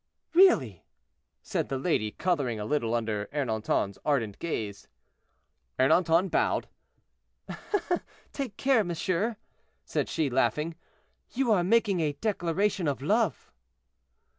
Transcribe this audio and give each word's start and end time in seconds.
"Really," 0.33 0.83
said 1.43 1.69
the 1.69 1.77
lady, 1.77 2.09
coloring 2.09 2.59
a 2.59 2.65
little 2.65 2.95
under 2.95 3.27
Ernanton's 3.31 3.99
ardent 4.03 4.39
gaze. 4.39 4.87
Ernanton 5.77 6.27
bowed. 6.31 6.67
"Take 8.33 8.57
care, 8.57 8.83
monsieur," 8.83 9.35
said 9.85 10.09
she, 10.09 10.27
laughing, 10.27 10.73
"you 11.33 11.51
are 11.51 11.63
making 11.63 11.99
a 11.99 12.13
declaration 12.13 12.87
of 12.87 13.03
love." 13.03 13.51